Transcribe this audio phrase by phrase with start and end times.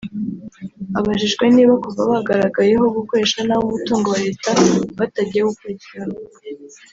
[0.99, 4.49] Abajijwe niba kuva bagaragayeho gukoresha nabi umutungo wa Leta
[4.99, 6.19] batagiye gukurikiranwa